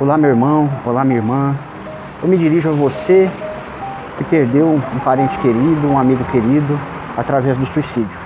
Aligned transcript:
Olá, 0.00 0.18
meu 0.18 0.30
irmão, 0.30 0.68
olá, 0.84 1.04
minha 1.04 1.20
irmã. 1.20 1.56
Eu 2.20 2.28
me 2.28 2.36
dirijo 2.36 2.68
a 2.68 2.72
você 2.72 3.30
que 4.18 4.24
perdeu 4.24 4.66
um 4.66 4.98
parente 5.04 5.38
querido, 5.38 5.86
um 5.86 5.96
amigo 5.96 6.24
querido, 6.32 6.80
através 7.16 7.56
do 7.56 7.64
suicídio. 7.64 8.18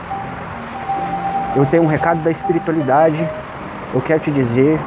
Eu 1.55 1.67
tenho 1.67 1.83
um 1.83 1.87
recado 1.87 2.23
da 2.23 2.31
espiritualidade, 2.31 3.29
eu 3.93 4.01
quero 4.01 4.19
te 4.19 4.31
dizer 4.31 4.81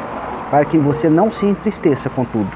para 0.50 0.66
que 0.66 0.80
você 0.80 1.08
não 1.08 1.30
se 1.30 1.46
entristeça 1.46 2.10
com 2.10 2.26
tudo. 2.26 2.50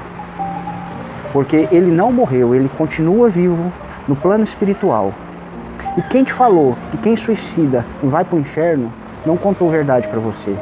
Porque 1.32 1.68
ele 1.70 1.92
não 1.92 2.10
morreu, 2.10 2.52
ele 2.52 2.68
continua 2.76 3.28
vivo 3.28 3.72
no 4.08 4.16
plano 4.16 4.42
espiritual. 4.42 5.14
E 5.96 6.02
quem 6.02 6.24
te 6.24 6.32
falou 6.32 6.76
que 6.90 6.98
quem 6.98 7.14
suicida 7.14 7.86
vai 8.02 8.24
para 8.24 8.34
o 8.34 8.40
inferno 8.40 8.92
não 9.24 9.36
contou 9.36 9.70
verdade 9.70 10.08
para 10.08 10.18
você. 10.18 10.56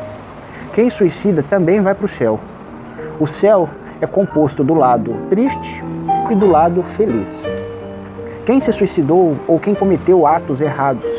Quem 0.74 0.90
suicida 0.90 1.42
também 1.42 1.80
vai 1.80 1.94
para 1.94 2.04
o 2.04 2.08
céu. 2.08 2.38
O 3.20 3.28
céu 3.28 3.68
é 4.00 4.06
composto 4.08 4.64
do 4.64 4.74
lado 4.74 5.14
triste 5.30 5.84
e 6.30 6.34
do 6.34 6.50
lado 6.50 6.82
feliz. 6.82 7.44
Quem 8.44 8.58
se 8.58 8.72
suicidou 8.72 9.36
ou 9.46 9.60
quem 9.60 9.72
cometeu 9.72 10.26
atos 10.26 10.60
errados 10.60 11.10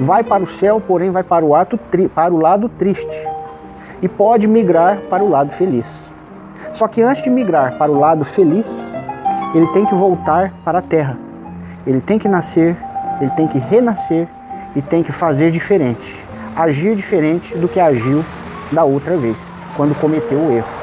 vai 0.00 0.24
para 0.24 0.42
o 0.42 0.46
céu, 0.46 0.80
porém 0.80 1.12
vai 1.12 1.22
para 1.22 1.44
o, 1.44 1.54
ato 1.54 1.78
para 2.12 2.34
o 2.34 2.36
lado 2.36 2.68
triste 2.68 3.28
e 4.02 4.08
pode 4.08 4.48
migrar 4.48 4.98
para 5.08 5.22
o 5.22 5.30
lado 5.30 5.52
feliz. 5.52 6.10
Só 6.72 6.88
que 6.88 7.00
antes 7.00 7.22
de 7.22 7.30
migrar 7.30 7.78
para 7.78 7.92
o 7.92 7.98
lado 7.98 8.24
feliz, 8.24 8.66
ele 9.54 9.68
tem 9.68 9.86
que 9.86 9.94
voltar 9.94 10.52
para 10.64 10.80
a 10.80 10.82
terra. 10.82 11.16
Ele 11.86 12.00
tem 12.00 12.18
que 12.18 12.26
nascer, 12.26 12.76
ele 13.20 13.30
tem 13.30 13.46
que 13.46 13.58
renascer 13.58 14.26
e 14.74 14.82
tem 14.82 15.00
que 15.00 15.12
fazer 15.12 15.52
diferente, 15.52 16.26
agir 16.56 16.96
diferente 16.96 17.56
do 17.56 17.68
que 17.68 17.78
agiu 17.78 18.24
da 18.72 18.82
outra 18.82 19.16
vez, 19.16 19.36
quando 19.76 19.98
cometeu 20.00 20.38
o 20.38 20.52
erro 20.52 20.75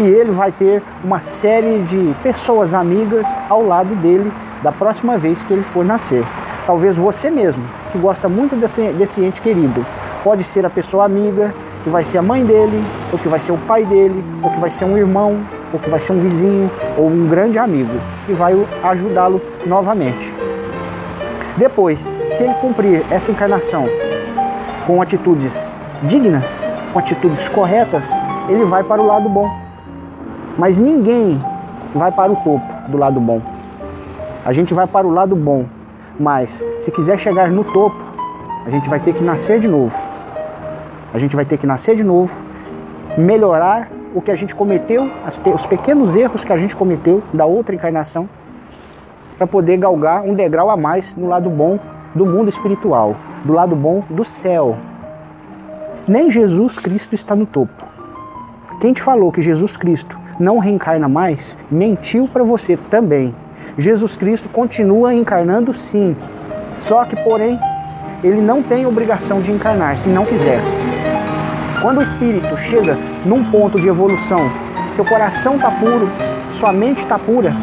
e 0.00 0.02
ele 0.02 0.30
vai 0.30 0.50
ter 0.50 0.82
uma 1.04 1.20
série 1.20 1.82
de 1.82 2.14
pessoas 2.22 2.72
amigas 2.72 3.26
ao 3.50 3.62
lado 3.62 3.94
dele 3.96 4.32
da 4.62 4.72
próxima 4.72 5.18
vez 5.18 5.44
que 5.44 5.52
ele 5.52 5.62
for 5.62 5.84
nascer. 5.84 6.24
Talvez 6.66 6.96
você 6.96 7.30
mesmo, 7.30 7.62
que 7.92 7.98
gosta 7.98 8.26
muito 8.26 8.56
desse, 8.56 8.92
desse 8.92 9.22
ente 9.22 9.42
querido, 9.42 9.84
pode 10.24 10.42
ser 10.42 10.64
a 10.64 10.70
pessoa 10.70 11.04
amiga, 11.04 11.54
que 11.84 11.90
vai 11.90 12.02
ser 12.04 12.16
a 12.16 12.22
mãe 12.22 12.44
dele, 12.44 12.82
ou 13.12 13.18
que 13.18 13.28
vai 13.28 13.40
ser 13.40 13.52
o 13.52 13.58
pai 13.58 13.84
dele, 13.84 14.24
ou 14.42 14.50
que 14.50 14.58
vai 14.58 14.70
ser 14.70 14.86
um 14.86 14.96
irmão, 14.96 15.38
ou 15.72 15.78
que 15.78 15.90
vai 15.90 16.00
ser 16.00 16.12
um 16.14 16.20
vizinho, 16.20 16.70
ou 16.96 17.06
um 17.06 17.28
grande 17.28 17.58
amigo, 17.58 17.92
que 18.24 18.32
vai 18.32 18.54
ajudá-lo 18.82 19.40
novamente. 19.66 20.34
Depois, 21.58 22.00
se 22.28 22.42
ele 22.42 22.54
cumprir 22.54 23.04
essa 23.10 23.30
encarnação 23.30 23.84
com 24.86 25.02
atitudes 25.02 25.72
dignas, 26.04 26.46
com 26.92 26.98
atitudes 26.98 27.48
corretas, 27.50 28.08
ele 28.48 28.64
vai 28.64 28.82
para 28.82 29.02
o 29.02 29.06
lado 29.06 29.28
bom. 29.28 29.59
Mas 30.58 30.78
ninguém 30.78 31.38
vai 31.94 32.12
para 32.12 32.32
o 32.32 32.36
topo 32.36 32.66
do 32.88 32.98
lado 32.98 33.20
bom. 33.20 33.40
A 34.44 34.52
gente 34.52 34.72
vai 34.72 34.86
para 34.86 35.06
o 35.06 35.10
lado 35.10 35.36
bom, 35.36 35.66
mas 36.18 36.64
se 36.80 36.90
quiser 36.90 37.18
chegar 37.18 37.50
no 37.50 37.64
topo, 37.64 37.96
a 38.64 38.70
gente 38.70 38.88
vai 38.88 39.00
ter 39.00 39.14
que 39.14 39.22
nascer 39.22 39.60
de 39.60 39.68
novo. 39.68 39.96
A 41.12 41.18
gente 41.18 41.34
vai 41.34 41.44
ter 41.44 41.56
que 41.56 41.66
nascer 41.66 41.96
de 41.96 42.04
novo, 42.04 42.36
melhorar 43.18 43.90
o 44.14 44.20
que 44.20 44.30
a 44.30 44.36
gente 44.36 44.54
cometeu, 44.54 45.10
os 45.54 45.66
pequenos 45.66 46.14
erros 46.14 46.44
que 46.44 46.52
a 46.52 46.56
gente 46.56 46.76
cometeu 46.76 47.22
da 47.32 47.46
outra 47.46 47.74
encarnação, 47.74 48.28
para 49.36 49.46
poder 49.46 49.76
galgar 49.78 50.22
um 50.22 50.34
degrau 50.34 50.68
a 50.70 50.76
mais 50.76 51.16
no 51.16 51.26
lado 51.26 51.48
bom 51.48 51.78
do 52.14 52.26
mundo 52.26 52.48
espiritual, 52.48 53.16
do 53.44 53.52
lado 53.52 53.74
bom 53.74 54.04
do 54.10 54.24
céu. 54.24 54.76
Nem 56.06 56.30
Jesus 56.30 56.78
Cristo 56.78 57.14
está 57.14 57.34
no 57.34 57.46
topo. 57.46 57.84
Quem 58.80 58.94
te 58.94 59.02
falou 59.02 59.30
que 59.30 59.42
Jesus 59.42 59.76
Cristo 59.76 60.18
não 60.38 60.58
reencarna 60.58 61.06
mais, 61.06 61.58
mentiu 61.70 62.26
para 62.26 62.42
você 62.42 62.78
também. 62.78 63.34
Jesus 63.76 64.16
Cristo 64.16 64.48
continua 64.48 65.12
encarnando 65.14 65.74
sim. 65.74 66.16
Só 66.78 67.04
que, 67.04 67.14
porém, 67.16 67.60
ele 68.24 68.40
não 68.40 68.62
tem 68.62 68.86
obrigação 68.86 69.42
de 69.42 69.52
encarnar 69.52 69.98
se 69.98 70.08
não 70.08 70.24
quiser. 70.24 70.60
Quando 71.82 71.98
o 71.98 72.02
espírito 72.02 72.56
chega 72.56 72.96
num 73.26 73.50
ponto 73.50 73.78
de 73.78 73.86
evolução, 73.86 74.50
seu 74.88 75.04
coração 75.04 75.56
está 75.56 75.70
puro, 75.72 76.08
sua 76.52 76.72
mente 76.72 77.02
está 77.02 77.18
pura, 77.18 77.54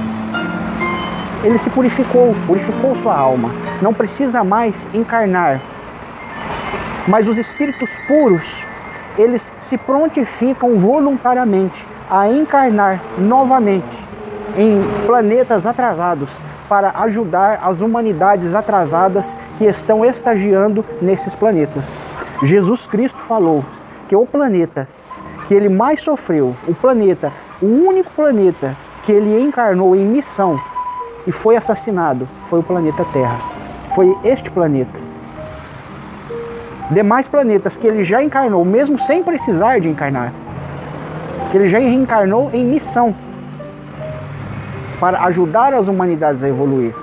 ele 1.43 1.57
se 1.57 1.69
purificou, 1.71 2.35
purificou 2.45 2.95
sua 2.97 3.17
alma, 3.17 3.49
não 3.81 3.91
precisa 3.91 4.43
mais 4.43 4.87
encarnar. 4.93 5.59
Mas 7.07 7.27
os 7.27 7.39
espíritos 7.39 7.89
puros, 8.07 8.63
eles 9.17 9.53
se 9.61 9.77
prontificam 9.77 10.75
voluntariamente 10.77 11.87
a 12.09 12.29
encarnar 12.29 13.01
novamente 13.17 14.07
em 14.55 14.81
planetas 15.05 15.65
atrasados 15.65 16.43
para 16.69 16.91
ajudar 17.01 17.59
as 17.61 17.81
humanidades 17.81 18.53
atrasadas 18.53 19.35
que 19.57 19.65
estão 19.65 20.03
estagiando 20.05 20.85
nesses 21.01 21.35
planetas. 21.35 22.01
Jesus 22.43 22.85
Cristo 22.87 23.19
falou 23.19 23.63
que 24.07 24.15
o 24.15 24.25
planeta 24.25 24.87
que 25.45 25.53
ele 25.53 25.69
mais 25.69 26.01
sofreu, 26.01 26.55
o 26.67 26.73
planeta, 26.73 27.31
o 27.61 27.65
único 27.65 28.11
planeta 28.11 28.75
que 29.03 29.11
ele 29.11 29.39
encarnou 29.41 29.95
em 29.95 30.05
missão 30.05 30.59
e 31.25 31.31
foi 31.31 31.55
assassinado, 31.55 32.27
foi 32.43 32.59
o 32.59 32.63
planeta 32.63 33.05
Terra. 33.13 33.37
Foi 33.95 34.15
este 34.23 34.51
planeta. 34.51 35.06
Demais 36.89 37.27
planetas 37.27 37.75
que 37.75 37.85
ele 37.85 38.03
já 38.03 38.23
encarnou, 38.23 38.63
mesmo 38.63 38.97
sem 38.97 39.21
precisar 39.21 39.79
de 39.79 39.89
encarnar, 39.89 40.31
que 41.51 41.57
ele 41.57 41.67
já 41.67 41.79
reencarnou 41.79 42.49
em 42.53 42.63
missão 42.63 43.13
para 44.97 45.23
ajudar 45.25 45.73
as 45.73 45.87
humanidades 45.89 46.41
a 46.43 46.47
evoluir. 46.47 46.95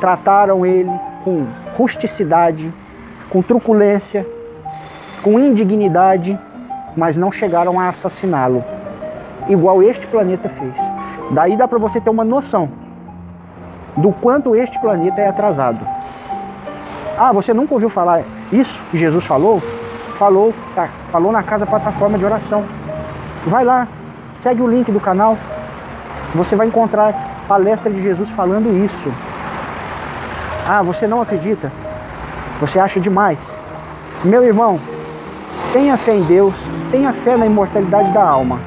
Trataram 0.00 0.64
ele 0.64 0.90
com 1.22 1.46
rusticidade, 1.74 2.72
com 3.28 3.42
truculência, 3.42 4.26
com 5.22 5.38
indignidade, 5.38 6.38
mas 6.96 7.16
não 7.16 7.30
chegaram 7.30 7.78
a 7.78 7.88
assassiná-lo, 7.88 8.64
igual 9.48 9.82
este 9.82 10.06
planeta 10.06 10.48
fez. 10.48 10.76
Daí 11.32 11.56
dá 11.58 11.68
para 11.68 11.78
você 11.78 12.00
ter 12.00 12.08
uma 12.08 12.24
noção 12.24 12.70
do 13.98 14.12
quanto 14.12 14.56
este 14.56 14.78
planeta 14.80 15.20
é 15.20 15.28
atrasado. 15.28 15.86
Ah, 17.18 17.32
você 17.32 17.52
nunca 17.52 17.74
ouviu 17.74 17.88
falar 17.90 18.24
isso 18.52 18.82
que 18.90 18.96
Jesus 18.96 19.24
falou? 19.24 19.62
Falou, 20.14 20.54
tá, 20.74 20.88
falou 21.08 21.32
na 21.32 21.42
casa 21.42 21.66
plataforma 21.66 22.18
de 22.18 22.24
oração. 22.24 22.64
Vai 23.46 23.64
lá, 23.64 23.86
segue 24.34 24.62
o 24.62 24.68
link 24.68 24.90
do 24.90 25.00
canal. 25.00 25.36
Você 26.34 26.56
vai 26.56 26.66
encontrar 26.66 27.44
palestra 27.48 27.92
de 27.92 28.00
Jesus 28.00 28.30
falando 28.30 28.84
isso. 28.84 29.12
Ah, 30.68 30.82
você 30.82 31.06
não 31.06 31.20
acredita? 31.20 31.72
Você 32.60 32.78
acha 32.78 32.98
demais? 32.98 33.58
Meu 34.24 34.42
irmão, 34.42 34.80
tenha 35.72 35.96
fé 35.96 36.14
em 36.14 36.22
Deus, 36.22 36.54
tenha 36.90 37.12
fé 37.12 37.36
na 37.36 37.46
imortalidade 37.46 38.12
da 38.12 38.26
alma. 38.26 38.60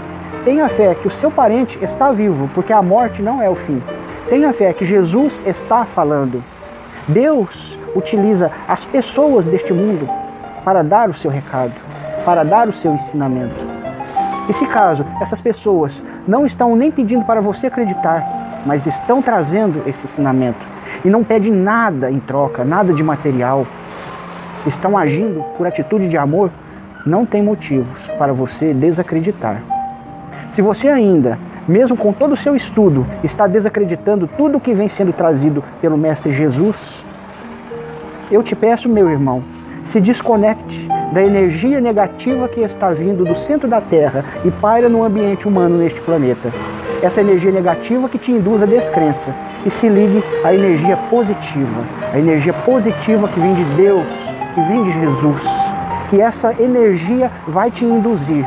Tenha 0.45 0.69
fé 0.69 0.95
que 0.95 1.07
o 1.07 1.11
seu 1.11 1.29
parente 1.29 1.77
está 1.83 2.11
vivo, 2.11 2.49
porque 2.53 2.71
a 2.71 2.81
morte 2.81 3.21
não 3.21 3.41
é 3.41 3.49
o 3.49 3.55
fim. 3.55 3.81
Tenha 4.29 4.53
fé 4.53 4.71
que 4.71 4.85
Jesus 4.85 5.43
está 5.45 5.85
falando. 5.85 6.43
Deus 7.07 7.79
utiliza 7.95 8.51
as 8.67 8.85
pessoas 8.85 9.47
deste 9.47 9.73
mundo 9.73 10.07
para 10.63 10.83
dar 10.83 11.09
o 11.09 11.13
seu 11.13 11.31
recado, 11.31 11.73
para 12.25 12.43
dar 12.43 12.67
o 12.67 12.73
seu 12.73 12.93
ensinamento. 12.93 13.65
E 14.47 14.53
se 14.53 14.65
caso 14.65 15.05
essas 15.21 15.41
pessoas 15.41 16.03
não 16.27 16.45
estão 16.45 16.75
nem 16.75 16.91
pedindo 16.91 17.23
para 17.25 17.41
você 17.41 17.67
acreditar, 17.67 18.61
mas 18.65 18.85
estão 18.85 19.21
trazendo 19.21 19.83
esse 19.87 20.05
ensinamento 20.05 20.67
e 21.03 21.09
não 21.09 21.23
pedem 21.23 21.51
nada 21.51 22.11
em 22.11 22.19
troca, 22.19 22.65
nada 22.65 22.93
de 22.93 23.03
material, 23.03 23.65
estão 24.65 24.97
agindo 24.97 25.43
por 25.57 25.65
atitude 25.65 26.07
de 26.07 26.17
amor, 26.17 26.51
não 27.05 27.25
tem 27.25 27.41
motivos 27.41 28.07
para 28.17 28.33
você 28.33 28.73
desacreditar. 28.73 29.61
Se 30.49 30.61
você 30.61 30.87
ainda, 30.87 31.39
mesmo 31.69 31.95
com 31.95 32.11
todo 32.11 32.33
o 32.33 32.37
seu 32.37 32.55
estudo, 32.55 33.05
está 33.23 33.45
desacreditando 33.45 34.27
tudo 34.35 34.57
o 34.57 34.59
que 34.59 34.73
vem 34.73 34.87
sendo 34.87 35.13
trazido 35.13 35.63
pelo 35.79 35.97
Mestre 35.97 36.33
Jesus, 36.33 37.05
eu 38.31 38.41
te 38.41 38.55
peço, 38.55 38.89
meu 38.89 39.07
irmão, 39.07 39.43
se 39.83 40.01
desconecte 40.01 40.87
da 41.13 41.23
energia 41.23 41.79
negativa 41.79 42.47
que 42.47 42.61
está 42.61 42.91
vindo 42.91 43.23
do 43.23 43.35
centro 43.35 43.67
da 43.67 43.79
Terra 43.79 44.25
e 44.43 44.49
paira 44.49 44.89
no 44.89 45.03
ambiente 45.03 45.47
humano 45.47 45.77
neste 45.77 46.01
planeta. 46.01 46.51
Essa 47.03 47.21
energia 47.21 47.51
negativa 47.51 48.09
que 48.09 48.17
te 48.17 48.31
induz 48.31 48.63
a 48.63 48.65
descrença 48.65 49.33
e 49.63 49.69
se 49.69 49.87
ligue 49.87 50.23
à 50.43 50.53
energia 50.53 50.97
positiva, 51.09 51.87
a 52.11 52.17
energia 52.17 52.53
positiva 52.53 53.27
que 53.27 53.39
vem 53.39 53.53
de 53.53 53.63
Deus, 53.75 54.07
que 54.55 54.61
vem 54.61 54.83
de 54.83 54.91
Jesus. 54.91 55.43
Que 56.09 56.19
essa 56.19 56.51
energia 56.59 57.31
vai 57.47 57.69
te 57.69 57.85
induzir 57.85 58.43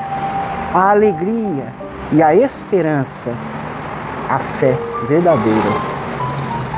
à 0.74 0.90
alegria 0.90 1.81
e 2.12 2.22
à 2.22 2.34
esperança, 2.34 3.32
à 4.28 4.38
fé 4.38 4.78
verdadeira. 5.08 5.92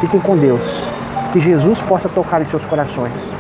Fiquem 0.01 0.21
com 0.21 0.37
Deus. 0.37 0.87
Que 1.33 1.41
Jesus 1.41 1.83
possa 1.83 2.09
tocar 2.09 2.41
em 2.41 2.45
seus 2.45 2.65
corações. 2.65 3.35